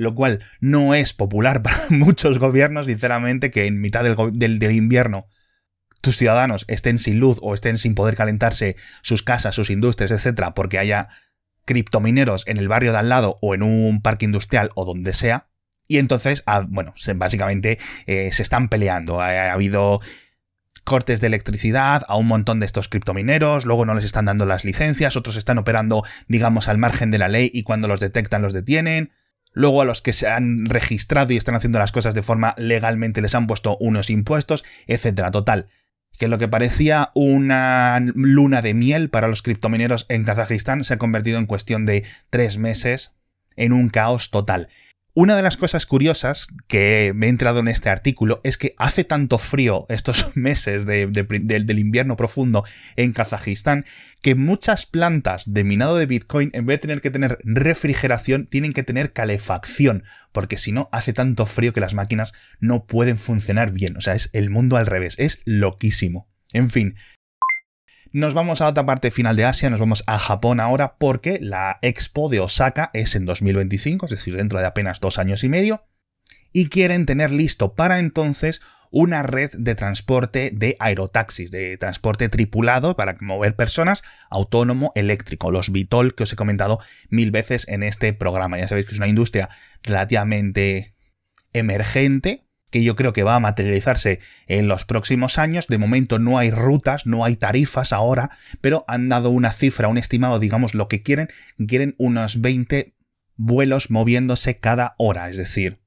lo 0.00 0.14
cual 0.14 0.42
no 0.60 0.94
es 0.94 1.12
popular 1.12 1.62
para 1.62 1.84
muchos 1.90 2.38
gobiernos, 2.38 2.86
sinceramente, 2.86 3.50
que 3.50 3.66
en 3.66 3.82
mitad 3.82 4.02
del, 4.02 4.72
invierno 4.72 5.26
tus 6.00 6.16
ciudadanos 6.16 6.64
estén 6.68 6.98
sin 6.98 7.20
luz 7.20 7.38
o 7.42 7.52
estén 7.52 7.76
sin 7.76 7.94
poder 7.94 8.16
calentarse 8.16 8.76
sus 9.02 9.22
casas, 9.22 9.54
sus 9.54 9.68
industrias, 9.68 10.10
etcétera, 10.10 10.54
porque 10.54 10.78
haya 10.78 11.08
criptomineros 11.66 12.44
en 12.46 12.56
el 12.56 12.66
barrio 12.66 12.92
de 12.92 12.98
al 12.98 13.10
lado 13.10 13.36
o 13.42 13.54
en 13.54 13.62
un 13.62 14.00
parque 14.00 14.24
industrial 14.24 14.70
o 14.74 14.86
donde 14.86 15.12
sea. 15.12 15.48
Y 15.86 15.98
entonces, 15.98 16.42
ah, 16.46 16.64
bueno, 16.66 16.94
básicamente 17.16 17.78
eh, 18.06 18.30
se 18.32 18.42
están 18.42 18.70
peleando. 18.70 19.20
Ha, 19.20 19.52
habido 19.52 20.00
cortes 20.84 21.20
de 21.20 21.26
electricidad 21.26 22.04
a 22.08 22.16
un 22.16 22.26
montón 22.26 22.58
de 22.58 22.64
estos 22.64 22.88
criptomineros, 22.88 23.66
luego 23.66 23.84
no 23.84 23.94
les 23.94 24.06
están 24.06 24.24
dando 24.24 24.46
las 24.46 24.64
licencias, 24.64 25.14
otros 25.16 25.36
están 25.36 25.58
operando, 25.58 26.04
digamos, 26.26 26.68
al 26.68 26.78
margen 26.78 27.10
de 27.10 27.18
la 27.18 27.28
ley 27.28 27.50
y 27.52 27.64
cuando 27.64 27.86
los 27.86 28.00
detectan 28.00 28.40
los 28.40 28.54
detienen. 28.54 29.12
Luego 29.52 29.82
a 29.82 29.84
los 29.84 30.00
que 30.00 30.12
se 30.12 30.28
han 30.28 30.66
registrado 30.66 31.32
y 31.32 31.36
están 31.36 31.54
haciendo 31.54 31.78
las 31.78 31.92
cosas 31.92 32.14
de 32.14 32.22
forma 32.22 32.54
legalmente 32.56 33.20
les 33.20 33.34
han 33.34 33.46
puesto 33.46 33.76
unos 33.80 34.10
impuestos, 34.10 34.64
etcétera. 34.86 35.30
Total, 35.30 35.68
que 36.18 36.28
lo 36.28 36.38
que 36.38 36.48
parecía 36.48 37.10
una 37.14 37.98
luna 38.00 38.62
de 38.62 38.74
miel 38.74 39.10
para 39.10 39.28
los 39.28 39.42
criptomineros 39.42 40.06
en 40.08 40.24
Kazajistán 40.24 40.84
se 40.84 40.94
ha 40.94 40.98
convertido 40.98 41.38
en 41.38 41.46
cuestión 41.46 41.86
de 41.86 42.04
tres 42.28 42.58
meses 42.58 43.12
en 43.56 43.72
un 43.72 43.88
caos 43.88 44.30
total. 44.30 44.68
Una 45.12 45.34
de 45.34 45.42
las 45.42 45.56
cosas 45.56 45.86
curiosas 45.86 46.46
que 46.68 47.12
me 47.16 47.26
he 47.26 47.28
entrado 47.30 47.58
en 47.58 47.66
este 47.66 47.88
artículo 47.88 48.40
es 48.44 48.56
que 48.56 48.76
hace 48.78 49.02
tanto 49.02 49.38
frío 49.38 49.86
estos 49.88 50.30
meses 50.36 50.86
del 50.86 51.78
invierno 51.78 52.16
profundo 52.16 52.64
en 52.94 53.12
Kazajistán 53.12 53.86
que 54.22 54.36
muchas 54.36 54.86
plantas 54.86 55.52
de 55.52 55.64
minado 55.64 55.96
de 55.96 56.06
Bitcoin, 56.06 56.50
en 56.52 56.64
vez 56.66 56.76
de 56.76 56.82
tener 56.82 57.00
que 57.00 57.10
tener 57.10 57.38
refrigeración, 57.42 58.46
tienen 58.46 58.72
que 58.72 58.84
tener 58.84 59.12
calefacción, 59.12 60.04
porque 60.30 60.58
si 60.58 60.70
no, 60.70 60.88
hace 60.92 61.12
tanto 61.12 61.44
frío 61.44 61.72
que 61.72 61.80
las 61.80 61.94
máquinas 61.94 62.32
no 62.60 62.84
pueden 62.84 63.18
funcionar 63.18 63.72
bien. 63.72 63.96
O 63.96 64.00
sea, 64.00 64.14
es 64.14 64.30
el 64.32 64.48
mundo 64.48 64.76
al 64.76 64.86
revés, 64.86 65.16
es 65.18 65.40
loquísimo. 65.44 66.28
En 66.52 66.70
fin, 66.70 66.96
nos 68.12 68.34
vamos 68.34 68.60
a 68.60 68.68
otra 68.68 68.86
parte 68.86 69.10
final 69.10 69.36
de 69.36 69.44
Asia, 69.44 69.70
nos 69.70 69.80
vamos 69.80 70.02
a 70.06 70.18
Japón 70.18 70.60
ahora 70.60 70.96
porque 70.98 71.38
la 71.40 71.78
Expo 71.82 72.28
de 72.28 72.40
Osaka 72.40 72.90
es 72.92 73.14
en 73.14 73.24
2025, 73.24 74.06
es 74.06 74.10
decir, 74.10 74.36
dentro 74.36 74.58
de 74.58 74.66
apenas 74.66 75.00
dos 75.00 75.18
años 75.18 75.44
y 75.44 75.48
medio, 75.48 75.84
y 76.52 76.68
quieren 76.68 77.06
tener 77.06 77.30
listo 77.30 77.74
para 77.74 78.00
entonces 78.00 78.60
una 78.90 79.22
red 79.22 79.50
de 79.52 79.76
transporte 79.76 80.50
de 80.52 80.76
aerotaxis, 80.80 81.52
de 81.52 81.76
transporte 81.76 82.28
tripulado 82.28 82.96
para 82.96 83.16
mover 83.20 83.54
personas, 83.54 84.02
autónomo, 84.30 84.90
eléctrico, 84.96 85.52
los 85.52 85.70
Vitol 85.70 86.16
que 86.16 86.24
os 86.24 86.32
he 86.32 86.36
comentado 86.36 86.80
mil 87.08 87.30
veces 87.30 87.68
en 87.68 87.84
este 87.84 88.12
programa. 88.12 88.58
Ya 88.58 88.66
sabéis 88.66 88.86
que 88.86 88.92
es 88.92 88.98
una 88.98 89.06
industria 89.06 89.48
relativamente 89.84 90.96
emergente, 91.52 92.49
que 92.70 92.82
yo 92.82 92.96
creo 92.96 93.12
que 93.12 93.22
va 93.22 93.36
a 93.36 93.40
materializarse 93.40 94.20
en 94.46 94.68
los 94.68 94.84
próximos 94.84 95.38
años. 95.38 95.66
De 95.66 95.78
momento 95.78 96.18
no 96.18 96.38
hay 96.38 96.50
rutas, 96.50 97.06
no 97.06 97.24
hay 97.24 97.36
tarifas 97.36 97.92
ahora, 97.92 98.30
pero 98.60 98.84
han 98.88 99.08
dado 99.08 99.30
una 99.30 99.52
cifra, 99.52 99.88
un 99.88 99.98
estimado, 99.98 100.38
digamos, 100.38 100.74
lo 100.74 100.88
que 100.88 101.02
quieren. 101.02 101.28
Quieren 101.66 101.94
unos 101.98 102.40
20 102.40 102.94
vuelos 103.36 103.90
moviéndose 103.90 104.58
cada 104.58 104.94
hora, 104.98 105.30
es 105.30 105.36
decir, 105.36 105.80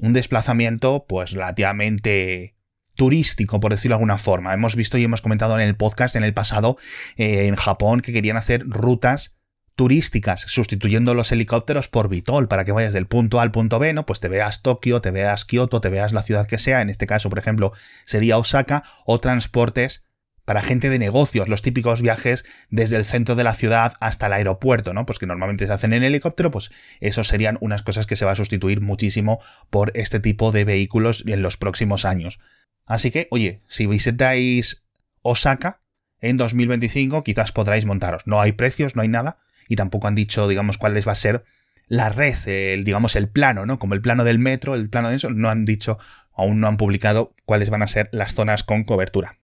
un 0.00 0.12
desplazamiento 0.12 1.06
pues 1.08 1.32
relativamente 1.32 2.54
turístico, 2.94 3.60
por 3.60 3.72
decirlo 3.72 3.94
de 3.94 3.98
alguna 3.98 4.18
forma. 4.18 4.54
Hemos 4.54 4.76
visto 4.76 4.98
y 4.98 5.04
hemos 5.04 5.22
comentado 5.22 5.58
en 5.58 5.66
el 5.66 5.74
podcast 5.74 6.16
en 6.16 6.24
el 6.24 6.34
pasado 6.34 6.76
eh, 7.16 7.46
en 7.46 7.56
Japón 7.56 8.00
que 8.00 8.12
querían 8.12 8.36
hacer 8.36 8.64
rutas 8.68 9.39
turísticas, 9.80 10.42
sustituyendo 10.42 11.14
los 11.14 11.32
helicópteros 11.32 11.88
por 11.88 12.10
Vitol, 12.10 12.48
para 12.48 12.66
que 12.66 12.72
vayas 12.72 12.92
del 12.92 13.06
punto 13.06 13.40
A 13.40 13.42
al 13.44 13.50
punto 13.50 13.78
B, 13.78 13.94
¿no? 13.94 14.04
Pues 14.04 14.20
te 14.20 14.28
veas 14.28 14.60
Tokio, 14.60 15.00
te 15.00 15.10
veas 15.10 15.46
Kioto, 15.46 15.80
te 15.80 15.88
veas 15.88 16.12
la 16.12 16.22
ciudad 16.22 16.46
que 16.46 16.58
sea, 16.58 16.82
en 16.82 16.90
este 16.90 17.06
caso, 17.06 17.30
por 17.30 17.38
ejemplo, 17.38 17.72
sería 18.04 18.36
Osaka, 18.36 18.84
o 19.06 19.20
transportes 19.20 20.04
para 20.44 20.60
gente 20.60 20.90
de 20.90 20.98
negocios, 20.98 21.48
los 21.48 21.62
típicos 21.62 22.02
viajes 22.02 22.44
desde 22.68 22.98
el 22.98 23.06
centro 23.06 23.36
de 23.36 23.44
la 23.44 23.54
ciudad 23.54 23.94
hasta 24.00 24.26
el 24.26 24.34
aeropuerto, 24.34 24.92
¿no? 24.92 25.06
Pues 25.06 25.18
que 25.18 25.24
normalmente 25.24 25.66
se 25.66 25.72
hacen 25.72 25.94
en 25.94 26.02
helicóptero, 26.02 26.50
pues 26.50 26.70
eso 27.00 27.24
serían 27.24 27.56
unas 27.62 27.82
cosas 27.82 28.04
que 28.04 28.16
se 28.16 28.26
va 28.26 28.32
a 28.32 28.36
sustituir 28.36 28.82
muchísimo 28.82 29.40
por 29.70 29.92
este 29.94 30.20
tipo 30.20 30.52
de 30.52 30.64
vehículos 30.66 31.24
en 31.26 31.40
los 31.40 31.56
próximos 31.56 32.04
años. 32.04 32.38
Así 32.84 33.10
que, 33.10 33.28
oye, 33.30 33.62
si 33.66 33.86
visitáis 33.86 34.82
Osaka 35.22 35.80
en 36.20 36.36
2025, 36.36 37.24
quizás 37.24 37.50
podráis 37.50 37.86
montaros. 37.86 38.26
No 38.26 38.42
hay 38.42 38.52
precios, 38.52 38.94
no 38.94 39.00
hay 39.00 39.08
nada, 39.08 39.38
y 39.70 39.76
tampoco 39.76 40.08
han 40.08 40.16
dicho, 40.16 40.48
digamos, 40.48 40.78
cuál 40.78 40.94
les 40.94 41.06
va 41.06 41.12
a 41.12 41.14
ser 41.14 41.44
la 41.86 42.08
red, 42.08 42.36
el, 42.46 42.82
digamos, 42.82 43.14
el 43.14 43.28
plano, 43.28 43.66
¿no? 43.66 43.78
Como 43.78 43.94
el 43.94 44.00
plano 44.00 44.24
del 44.24 44.40
metro, 44.40 44.74
el 44.74 44.90
plano 44.90 45.10
de 45.10 45.16
eso, 45.16 45.30
no 45.30 45.48
han 45.48 45.64
dicho, 45.64 45.96
aún 46.34 46.60
no 46.60 46.66
han 46.66 46.76
publicado 46.76 47.34
cuáles 47.44 47.70
van 47.70 47.82
a 47.82 47.88
ser 47.88 48.08
las 48.10 48.34
zonas 48.34 48.64
con 48.64 48.82
cobertura. 48.82 49.38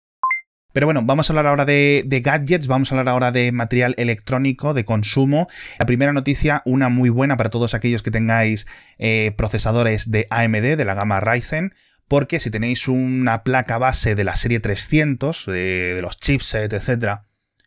Pero 0.74 0.88
bueno, 0.88 1.03
vamos 1.03 1.29
a 1.29 1.34
hablar 1.34 1.46
ahora 1.46 1.63
de, 1.63 2.22
gadgets, 2.24 2.65
vamos 2.65 2.91
a 2.91 2.96
hablar 2.96 3.13
ahora 3.13 3.32
de 3.32 3.51
material 3.51 3.94
electrónico, 3.98 4.74
de 4.74 4.84
consumo. 4.84 5.48
La 5.77 5.86
primera 5.86 6.12
noticia, 6.12 6.63
una 6.65 6.89
muy 6.89 7.10
buena 7.10 7.38
para 7.38 7.51
todos 7.51 7.75
aquellos 7.75 8.01
que 8.01 8.12
tengáis 8.12 8.65
eh, 8.98 9.32
procesadores 9.38 10.10
de 10.10 10.25
AMD, 10.32 10.75
de 10.75 10.86
la 10.86 10.96
gama 10.96 11.22
Ryzen, 11.22 11.75
porque 12.08 12.39
si 12.39 12.50
tenéis 12.50 12.88
una 12.88 13.44
placa 13.44 13.77
base 13.77 14.15
de 14.15 14.24
la 14.24 14.36
serie 14.36 14.60
300, 14.60 15.46
de, 15.46 16.00
los 16.01 16.20
chipsets, 16.20 16.74
etcétera, 16.74 17.25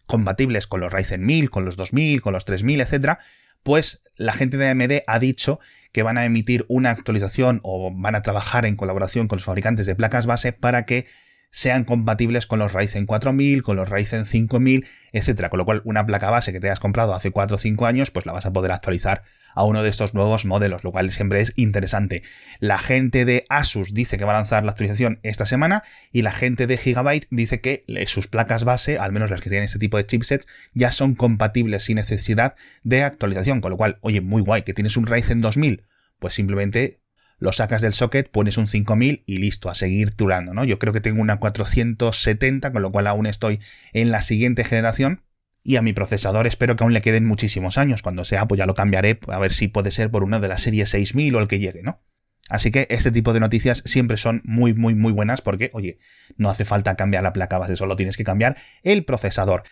compatibles 0.09 0.67
con 0.67 0.81
los 0.81 0.93
Ryzen 0.93 1.25
1000, 1.25 1.51
con 1.51 1.65
los 1.65 1.77
2000, 1.77 2.21
con 2.21 2.33
los 2.33 2.45
3000, 2.45 2.81
etcétera, 2.81 3.21
pues 3.63 4.03
la 4.17 4.33
gente 4.33 4.57
de 4.57 4.69
AMD 4.69 5.03
ha 5.07 5.19
dicho 5.21 5.61
que 5.93 6.03
van 6.03 6.19
a 6.19 6.25
emitir 6.25 6.65
una 6.69 6.91
actualización 6.91 7.61
o 7.63 7.93
van 7.95 8.15
a 8.15 8.23
trabajar 8.23 8.67
en 8.67 8.75
colaboración 8.75 9.29
con 9.29 9.37
los 9.37 9.45
fabricantes 9.45 9.87
de 9.87 9.95
placas 9.95 10.27
base 10.27 10.53
para 10.53 10.85
que 10.85 11.07
sean 11.51 11.85
compatibles 11.85 12.47
con 12.47 12.59
los 12.59 12.73
Ryzen 12.73 13.07
4000, 13.07 13.63
con 13.63 13.77
los 13.77 13.89
Ryzen 13.89 14.27
5000, 14.27 14.87
etcétera. 15.13 15.49
Con 15.51 15.59
lo 15.59 15.65
cual, 15.65 15.83
una 15.85 16.05
placa 16.05 16.31
base 16.31 16.53
que 16.53 16.61
te 16.61 16.69
hayas 16.69 16.81
comprado 16.81 17.15
hace 17.15 17.31
4 17.31 17.55
o 17.55 17.59
5 17.59 17.87
años, 17.87 18.11
pues 18.11 18.27
la 18.27 18.33
vas 18.33 18.47
a 18.47 18.53
poder 18.53 18.73
actualizar 18.73 19.23
a 19.55 19.65
uno 19.65 19.83
de 19.83 19.91
estos 19.91 20.15
nuevos 20.15 20.45
modelos, 20.45 20.85
lo 20.85 20.93
cual 20.93 21.11
siempre 21.11 21.41
es 21.41 21.53
interesante. 21.57 22.23
La 22.61 22.79
gente 22.79 23.25
de 23.25 23.45
Asus 23.49 23.95
dice 23.95 24.19
que 24.19 24.25
va 24.25 24.33
a 24.33 24.37
lanzar 24.37 24.65
la 24.65 24.73
actualización 24.73 25.21
esta 25.23 25.47
semana 25.47 25.83
y 26.13 26.23
la 26.23 26.33
gente 26.33 26.67
de 26.67 26.77
Gigabyte 26.77 27.27
dice 27.31 27.61
que 27.61 27.85
sus 28.07 28.27
placas 28.27 28.65
base, 28.65 28.99
al 28.99 29.13
menos 29.13 29.31
las 29.31 29.41
que 29.41 29.51
tienen 29.51 29.65
este 29.65 29.79
tipo 29.79 29.97
de 29.97 30.07
chipsets, 30.07 30.47
ya 30.75 30.93
son 30.93 31.15
compatibles 31.15 31.85
sin 31.85 31.97
necesidad 31.97 32.55
de 32.83 33.03
actualización. 33.03 33.61
Con 33.61 33.71
lo 33.71 33.77
cual, 33.77 33.99
oye, 34.01 34.21
muy 34.21 34.43
guay, 34.43 34.63
que 34.63 34.75
tienes 34.75 34.97
un 34.97 35.07
Ryzen 35.07 35.41
2000, 35.41 35.85
pues 36.19 36.35
simplemente 36.35 37.01
lo 37.39 37.53
sacas 37.53 37.83
del 37.83 37.93
socket, 37.93 38.31
pones 38.31 38.59
un 38.59 38.67
5000 38.67 39.23
y 39.25 39.37
listo, 39.37 39.71
a 39.71 39.75
seguir 39.75 40.13
turando, 40.13 40.55
¿no? 40.55 40.65
Yo 40.65 40.79
creo 40.81 40.93
que 40.93 41.01
tengo 41.01 41.23
una 41.23 41.39
470, 41.39 42.73
con 42.73 42.83
lo 42.83 42.91
cual 42.91 43.07
aún 43.07 43.27
estoy 43.27 43.61
en 43.93 44.11
la 44.11 44.23
siguiente 44.23 44.65
generación. 44.65 45.23
Y 45.69 45.77
a 45.77 45.83
mi 45.83 45.93
procesador 45.93 46.47
espero 46.47 46.77
que 46.77 46.85
aún 46.85 46.95
le 46.95 47.03
queden 47.03 47.27
muchísimos 47.27 47.77
años. 47.77 48.01
Cuando 48.01 48.25
sea, 48.25 48.49
pues 48.49 48.59
ya 48.59 48.65
lo 48.65 48.75
cambiaré, 48.75 49.21
a 49.29 49.39
ver 49.39 49.53
si 49.53 49.69
puede 49.69 49.91
ser 49.91 50.11
por 50.11 50.25
una 50.25 50.41
de 50.41 50.49
la 50.49 50.57
serie 50.57 50.87
6000 50.87 51.35
o 51.35 51.41
el 51.41 51.47
que 51.47 51.59
llegue, 51.59 51.83
¿no? 51.83 52.01
Así 52.49 52.71
que 52.71 52.87
este 52.89 53.13
tipo 53.13 53.35
de 53.35 53.41
noticias 53.41 53.83
siempre 53.85 54.17
son 54.17 54.41
muy, 54.45 54.73
muy, 54.73 54.95
muy 54.95 55.13
buenas 55.13 55.43
porque, 55.43 55.69
oye, 55.75 55.99
no 56.39 56.49
hace 56.49 56.65
falta 56.65 56.97
cambiar 56.97 57.23
la 57.23 57.35
placa 57.35 57.59
base, 57.59 57.77
solo 57.77 57.97
tienes 57.97 58.17
que 58.17 58.25
cambiar 58.25 58.57
el 58.83 59.05
procesador. 59.05 59.65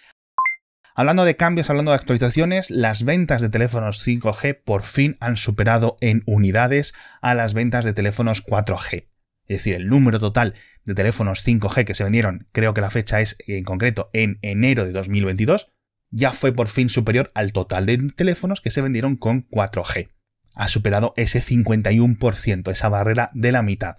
Hablando 0.94 1.24
de 1.24 1.36
cambios, 1.36 1.70
hablando 1.70 1.92
de 1.92 1.96
actualizaciones, 1.96 2.68
las 2.68 3.02
ventas 3.02 3.40
de 3.40 3.48
teléfonos 3.48 4.06
5G 4.06 4.60
por 4.62 4.82
fin 4.82 5.16
han 5.18 5.38
superado 5.38 5.96
en 6.02 6.24
unidades 6.26 6.92
a 7.22 7.32
las 7.32 7.54
ventas 7.54 7.86
de 7.86 7.94
teléfonos 7.94 8.44
4G. 8.44 9.06
Es 9.46 9.58
decir, 9.60 9.76
el 9.76 9.88
número 9.88 10.20
total 10.20 10.56
de 10.84 10.94
teléfonos 10.94 11.42
5G 11.46 11.86
que 11.86 11.94
se 11.94 12.04
vendieron, 12.04 12.48
creo 12.52 12.74
que 12.74 12.82
la 12.82 12.90
fecha 12.90 13.22
es 13.22 13.38
en 13.46 13.64
concreto 13.64 14.10
en 14.12 14.38
enero 14.42 14.84
de 14.84 14.92
2022, 14.92 15.72
ya 16.10 16.32
fue 16.32 16.52
por 16.52 16.68
fin 16.68 16.88
superior 16.88 17.30
al 17.34 17.52
total 17.52 17.86
de 17.86 17.98
teléfonos 18.16 18.60
que 18.60 18.70
se 18.70 18.82
vendieron 18.82 19.16
con 19.16 19.48
4G. 19.48 20.08
Ha 20.54 20.68
superado 20.68 21.12
ese 21.16 21.42
51%, 21.42 22.70
esa 22.70 22.88
barrera 22.88 23.30
de 23.34 23.52
la 23.52 23.62
mitad. 23.62 23.96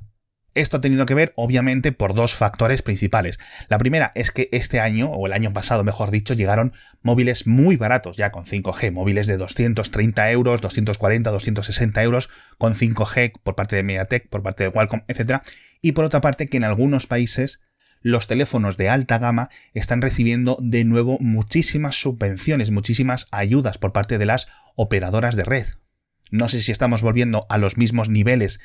Esto 0.58 0.78
ha 0.78 0.82
tenido 0.82 1.06
que 1.06 1.14
ver, 1.14 1.34
obviamente, 1.36 1.92
por 1.92 2.16
dos 2.16 2.34
factores 2.34 2.82
principales. 2.82 3.38
La 3.70 3.78
primera 3.78 4.12
es 4.16 4.32
que 4.32 4.50
este 4.52 4.80
año, 4.80 5.12
o 5.12 5.28
el 5.28 5.34
año 5.34 5.54
pasado, 5.54 5.84
mejor 5.84 6.10
dicho, 6.10 6.34
llegaron 6.34 6.74
móviles 7.04 7.46
muy 7.46 7.78
baratos 7.78 8.18
ya 8.18 8.32
con 8.32 8.46
5G, 8.46 8.92
móviles 8.92 9.28
de 9.28 9.38
230 9.38 10.32
euros, 10.32 10.60
240, 10.62 11.30
260 11.30 12.02
euros 12.02 12.30
con 12.58 12.74
5G 12.74 13.34
por 13.44 13.54
parte 13.54 13.76
de 13.76 13.84
MediaTek, 13.84 14.30
por 14.30 14.42
parte 14.42 14.64
de 14.64 14.72
Qualcomm, 14.72 15.04
etc. 15.08 15.44
Y 15.84 15.92
por 15.92 16.06
otra 16.06 16.22
parte, 16.22 16.48
que 16.48 16.58
en 16.58 16.64
algunos 16.64 17.06
países 17.06 17.62
los 18.01 18.27
teléfonos 18.27 18.77
de 18.77 18.89
alta 18.89 19.18
gama 19.18 19.50
están 19.74 20.01
recibiendo 20.01 20.58
de 20.62 20.84
nuevo 20.86 21.18
muchísimas 21.20 21.96
subvenciones, 21.96 22.72
muchísimas 22.72 23.27
ayudas 23.32 23.77
por 23.77 23.92
parte 23.92 24.18
de 24.18 24.25
las 24.25 24.48
operadoras 24.75 25.36
de 25.36 25.44
red. 25.44 25.68
No 26.32 26.50
sé 26.50 26.62
si 26.62 26.72
estamos 26.72 27.01
volviendo 27.01 27.46
a 27.50 27.58
los 27.58 27.77
mismos 27.77 28.10
niveles 28.10 28.60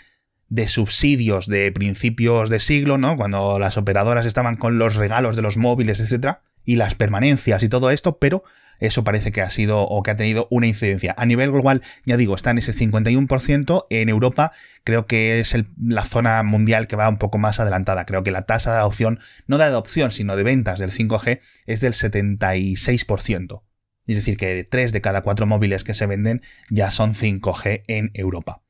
de 0.48 0.68
subsidios 0.68 1.46
de 1.46 1.72
principios 1.72 2.50
de 2.50 2.58
siglo, 2.58 2.98
¿no? 2.98 3.16
Cuando 3.16 3.58
las 3.58 3.78
operadoras 3.78 4.26
estaban 4.26 4.56
con 4.56 4.78
los 4.78 4.96
regalos 4.96 5.36
de 5.36 5.42
los 5.42 5.56
móviles, 5.56 6.00
etcétera, 6.00 6.42
y 6.64 6.76
las 6.76 6.94
permanencias 6.94 7.62
y 7.62 7.68
todo 7.68 7.90
esto, 7.90 8.18
pero 8.18 8.44
eso 8.82 9.04
parece 9.04 9.30
que 9.30 9.42
ha 9.42 9.48
sido 9.48 9.82
o 9.82 10.02
que 10.02 10.10
ha 10.10 10.16
tenido 10.16 10.48
una 10.50 10.66
incidencia. 10.66 11.14
A 11.16 11.24
nivel 11.24 11.52
global, 11.52 11.82
ya 12.04 12.16
digo, 12.16 12.34
está 12.34 12.50
en 12.50 12.58
ese 12.58 12.72
51%. 12.72 13.86
En 13.90 14.08
Europa 14.08 14.50
creo 14.82 15.06
que 15.06 15.38
es 15.38 15.54
la 15.80 16.04
zona 16.04 16.42
mundial 16.42 16.88
que 16.88 16.96
va 16.96 17.08
un 17.08 17.18
poco 17.18 17.38
más 17.38 17.60
adelantada. 17.60 18.06
Creo 18.06 18.24
que 18.24 18.32
la 18.32 18.42
tasa 18.42 18.72
de 18.72 18.78
adopción, 18.78 19.20
no 19.46 19.56
de 19.56 19.64
adopción, 19.64 20.10
sino 20.10 20.34
de 20.34 20.42
ventas 20.42 20.80
del 20.80 20.90
5G, 20.90 21.38
es 21.66 21.80
del 21.80 21.92
76%. 21.92 23.62
Es 24.08 24.16
decir, 24.16 24.36
que 24.36 24.52
de 24.52 24.64
3 24.64 24.92
de 24.92 25.00
cada 25.00 25.22
4 25.22 25.46
móviles 25.46 25.84
que 25.84 25.94
se 25.94 26.06
venden 26.06 26.42
ya 26.68 26.90
son 26.90 27.14
5G 27.14 27.82
en 27.86 28.10
Europa. 28.14 28.62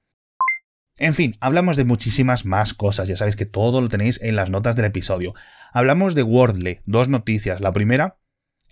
En 0.99 1.15
fin, 1.15 1.39
hablamos 1.41 1.79
de 1.79 1.85
muchísimas 1.85 2.45
más 2.45 2.75
cosas, 2.75 3.09
ya 3.09 3.17
sabéis 3.17 3.37
que 3.37 3.47
todo 3.47 3.81
lo 3.81 3.89
tenéis 3.89 4.21
en 4.23 4.37
las 4.37 4.51
notas 4.51 4.77
del 4.77 4.85
episodio. 4.85 5.35
Hablamos 5.73 6.15
de 6.15 6.23
Wordle, 6.23 6.83
dos 6.85 7.09
noticias. 7.09 7.63
La 7.63 7.73
primera 7.73 8.19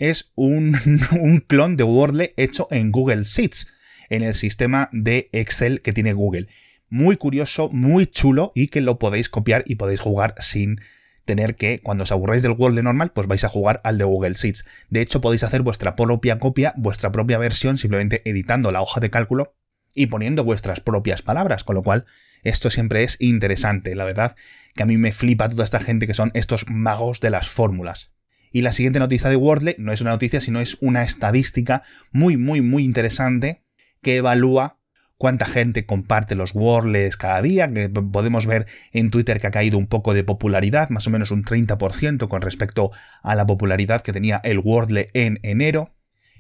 es 0.01 0.33
un, 0.35 1.45
clon 1.47 1.77
de 1.77 1.85
Wordle 1.85 2.35
hecho 2.37 2.67
en 2.71 2.91
Google 2.91 3.23
Sheets, 3.23 3.69
en 4.09 4.23
el 4.23 4.35
sistema 4.35 4.89
de 4.93 5.29
Excel 5.33 5.83
que 5.83 5.93
tiene 5.93 6.13
Google. 6.15 6.49
Muy 6.89 7.17
curioso, 7.17 7.69
muy 7.69 8.07
chulo 8.07 8.51
y 8.57 8.67
que 8.69 8.81
lo 8.81 8.99
podéis 8.99 9.29
copiar 9.29 9.63
y 9.67 9.77
podéis 9.77 10.01
jugar 10.01 10.35
sin 10.41 10.81
tener 11.25 11.55
que, 11.55 11.81
cuando 11.81 12.03
os 12.03 12.11
aburráis 12.11 12.43
del 12.43 12.53
Wordle 12.53 12.83
normal, 12.83 13.13
pues 13.13 13.29
vais 13.29 13.45
a 13.45 13.49
jugar 13.49 13.81
al 13.85 13.99
de 13.99 14.05
Google 14.05 14.33
Sheets. 14.33 14.65
De 14.89 15.01
hecho, 15.01 15.21
podéis 15.21 15.45
hacer 15.45 15.63
vuestra 15.63 15.95
propia 15.95 16.41
copia, 16.41 16.75
vuestra 16.77 17.13
propia 17.13 17.39
versión, 17.39 17.79
simplemente 17.79 18.29
editando 18.29 18.73
la 18.73 18.83
hoja 18.83 18.99
de 18.99 19.11
cálculo 19.11 19.55
y 19.95 20.07
poniendo 20.07 20.43
vuestras 20.43 20.81
propias 20.81 21.23
palabras, 21.23 21.63
con 21.63 21.77
lo 21.77 21.85
cual 21.85 22.07
esto 22.43 22.71
siempre 22.71 23.05
es 23.05 23.17
interesante, 23.21 23.95
la 23.95 24.05
verdad 24.05 24.35
que 24.75 24.83
a 24.83 24.87
mí 24.87 24.97
me 24.97 25.13
flipa 25.13 25.49
toda 25.49 25.65
esta 25.65 25.81
gente 25.81 26.07
que 26.07 26.15
son 26.15 26.31
estos 26.35 26.69
magos 26.69 27.21
de 27.21 27.31
las 27.31 27.49
fórmulas. 27.49 28.11
Y 28.51 28.63
la 28.63 28.73
siguiente 28.73 28.99
noticia 28.99 29.31
de 29.31 29.37
Wordle 29.37 29.77
no 29.79 29.93
es 29.93 30.01
una 30.01 30.11
noticia, 30.11 30.41
sino 30.41 30.61
es 30.61 30.77
una 30.81 31.03
estadística 31.03 31.83
muy, 32.11 32.37
muy, 32.37 32.61
muy 32.61 32.83
interesante 32.83 33.63
que 34.03 34.17
evalúa 34.17 34.79
cuánta 35.21 35.45
gente 35.45 35.85
comparte 35.85 36.35
los 36.35 36.55
Wordles 36.55 37.19
cada 37.19 37.43
día, 37.43 37.69
que 37.69 37.91
podemos 37.91 38.47
ver 38.47 38.67
en 38.93 39.11
Twitter 39.11 39.39
que 39.39 39.47
ha 39.47 39.51
caído 39.51 39.77
un 39.77 39.87
poco 39.87 40.15
de 40.15 40.25
popularidad, 40.25 40.89
más 40.89 41.07
o 41.07 41.11
menos 41.11 41.31
un 41.31 41.45
30% 41.45 42.27
con 42.27 42.41
respecto 42.41 42.91
a 43.23 43.35
la 43.35 43.47
popularidad 43.47 44.01
que 44.01 44.15
tenía 44.15 44.41
el 44.43 44.59
Wordle 44.59 45.11
en 45.13 45.39
enero, 45.43 45.95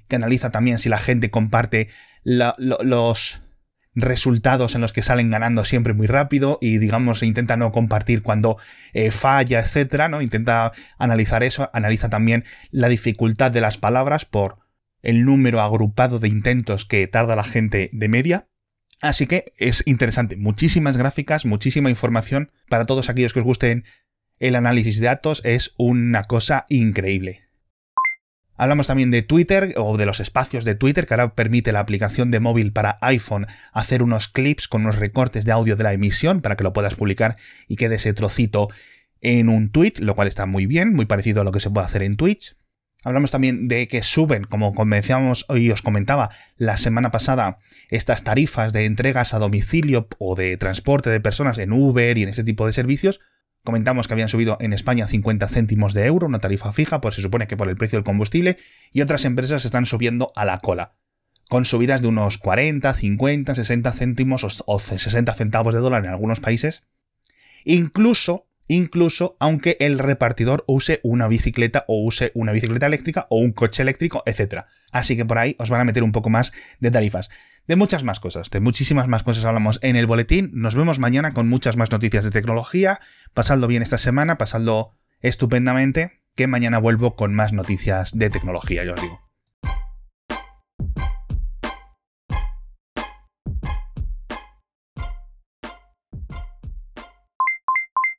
que 0.08 0.16
analiza 0.16 0.50
también 0.50 0.78
si 0.78 0.88
la 0.88 0.98
gente 0.98 1.30
comparte 1.30 1.88
los 2.24 3.42
resultados 3.94 4.74
en 4.74 4.80
los 4.80 4.92
que 4.92 5.02
salen 5.02 5.30
ganando 5.30 5.64
siempre 5.64 5.94
muy 5.94 6.06
rápido 6.06 6.58
y 6.60 6.78
digamos 6.78 7.22
intenta 7.22 7.56
no 7.56 7.72
compartir 7.72 8.22
cuando 8.22 8.56
eh, 8.92 9.10
falla, 9.10 9.60
etcétera, 9.60 10.08
¿no? 10.08 10.22
Intenta 10.22 10.72
analizar 10.98 11.42
eso, 11.42 11.70
analiza 11.72 12.08
también 12.08 12.44
la 12.70 12.88
dificultad 12.88 13.50
de 13.50 13.60
las 13.60 13.78
palabras 13.78 14.24
por 14.24 14.58
el 15.02 15.24
número 15.24 15.60
agrupado 15.60 16.18
de 16.18 16.28
intentos 16.28 16.84
que 16.84 17.06
tarda 17.06 17.36
la 17.36 17.44
gente 17.44 17.90
de 17.92 18.08
media. 18.08 18.46
Así 19.00 19.26
que 19.26 19.54
es 19.56 19.82
interesante, 19.86 20.36
muchísimas 20.36 20.96
gráficas, 20.96 21.46
muchísima 21.46 21.90
información 21.90 22.52
para 22.68 22.84
todos 22.84 23.08
aquellos 23.08 23.32
que 23.32 23.40
os 23.40 23.46
gusten 23.46 23.84
el 24.38 24.56
análisis 24.56 25.00
de 25.00 25.06
datos, 25.06 25.42
es 25.44 25.74
una 25.76 26.24
cosa 26.24 26.64
increíble. 26.68 27.49
Hablamos 28.60 28.88
también 28.88 29.10
de 29.10 29.22
Twitter 29.22 29.72
o 29.78 29.96
de 29.96 30.04
los 30.04 30.20
espacios 30.20 30.66
de 30.66 30.74
Twitter, 30.74 31.06
que 31.06 31.14
ahora 31.14 31.34
permite 31.34 31.72
la 31.72 31.80
aplicación 31.80 32.30
de 32.30 32.40
móvil 32.40 32.74
para 32.74 32.98
iPhone 33.00 33.46
hacer 33.72 34.02
unos 34.02 34.28
clips 34.28 34.68
con 34.68 34.82
unos 34.82 34.98
recortes 34.98 35.46
de 35.46 35.52
audio 35.52 35.76
de 35.76 35.84
la 35.84 35.94
emisión 35.94 36.42
para 36.42 36.56
que 36.56 36.64
lo 36.64 36.74
puedas 36.74 36.94
publicar 36.94 37.38
y 37.68 37.76
quede 37.76 37.94
ese 37.94 38.12
trocito 38.12 38.68
en 39.22 39.48
un 39.48 39.70
tweet, 39.70 39.94
lo 40.00 40.14
cual 40.14 40.28
está 40.28 40.44
muy 40.44 40.66
bien, 40.66 40.92
muy 40.92 41.06
parecido 41.06 41.40
a 41.40 41.44
lo 41.44 41.52
que 41.52 41.60
se 41.60 41.70
puede 41.70 41.86
hacer 41.86 42.02
en 42.02 42.18
Twitch. 42.18 42.54
Hablamos 43.02 43.30
también 43.30 43.66
de 43.66 43.88
que 43.88 44.02
suben, 44.02 44.44
como 44.44 44.74
convencíamos 44.74 45.46
y 45.48 45.70
os 45.70 45.80
comentaba 45.80 46.28
la 46.58 46.76
semana 46.76 47.10
pasada, 47.10 47.60
estas 47.88 48.24
tarifas 48.24 48.74
de 48.74 48.84
entregas 48.84 49.32
a 49.32 49.38
domicilio 49.38 50.06
o 50.18 50.34
de 50.34 50.58
transporte 50.58 51.08
de 51.08 51.20
personas 51.20 51.56
en 51.56 51.72
Uber 51.72 52.18
y 52.18 52.24
en 52.24 52.28
este 52.28 52.44
tipo 52.44 52.66
de 52.66 52.74
servicios, 52.74 53.20
Comentamos 53.64 54.08
que 54.08 54.14
habían 54.14 54.28
subido 54.28 54.56
en 54.60 54.72
España 54.72 55.06
50 55.06 55.46
céntimos 55.48 55.92
de 55.92 56.06
euro, 56.06 56.26
una 56.26 56.38
tarifa 56.38 56.72
fija, 56.72 57.00
pues 57.00 57.16
se 57.16 57.22
supone 57.22 57.46
que 57.46 57.56
por 57.56 57.68
el 57.68 57.76
precio 57.76 57.98
del 57.98 58.04
combustible, 58.04 58.56
y 58.92 59.02
otras 59.02 59.24
empresas 59.24 59.64
están 59.64 59.86
subiendo 59.86 60.32
a 60.34 60.44
la 60.44 60.60
cola, 60.60 60.94
con 61.48 61.64
subidas 61.64 62.00
de 62.00 62.08
unos 62.08 62.38
40, 62.38 62.94
50, 62.94 63.54
60 63.54 63.92
céntimos 63.92 64.62
o 64.66 64.78
60 64.78 65.34
centavos 65.34 65.74
de 65.74 65.80
dólar 65.80 66.04
en 66.04 66.10
algunos 66.10 66.40
países. 66.40 66.84
Incluso 67.64 68.46
incluso 68.70 69.36
aunque 69.40 69.76
el 69.80 69.98
repartidor 69.98 70.62
use 70.68 71.00
una 71.02 71.26
bicicleta 71.26 71.84
o 71.88 72.04
use 72.04 72.30
una 72.34 72.52
bicicleta 72.52 72.86
eléctrica 72.86 73.26
o 73.28 73.38
un 73.38 73.50
coche 73.50 73.82
eléctrico, 73.82 74.22
etc. 74.26 74.66
Así 74.92 75.16
que 75.16 75.24
por 75.24 75.38
ahí 75.38 75.56
os 75.58 75.70
van 75.70 75.80
a 75.80 75.84
meter 75.84 76.04
un 76.04 76.12
poco 76.12 76.30
más 76.30 76.52
de 76.78 76.92
tarifas. 76.92 77.30
De 77.66 77.76
muchas 77.76 78.02
más 78.02 78.20
cosas, 78.20 78.50
de 78.50 78.60
muchísimas 78.60 79.06
más 79.06 79.22
cosas 79.22 79.44
hablamos 79.44 79.78
en 79.82 79.96
el 79.96 80.06
boletín. 80.06 80.50
Nos 80.52 80.74
vemos 80.74 80.98
mañana 80.98 81.32
con 81.32 81.48
muchas 81.48 81.76
más 81.76 81.92
noticias 81.92 82.24
de 82.24 82.30
tecnología. 82.30 83.00
Pasadlo 83.32 83.68
bien 83.68 83.82
esta 83.82 83.98
semana, 83.98 84.38
pasadlo 84.38 84.96
estupendamente, 85.20 86.22
que 86.34 86.46
mañana 86.46 86.78
vuelvo 86.78 87.14
con 87.14 87.34
más 87.34 87.52
noticias 87.52 88.16
de 88.16 88.30
tecnología, 88.30 88.84
yo 88.84 88.94
os 88.94 89.00
digo. 89.00 89.29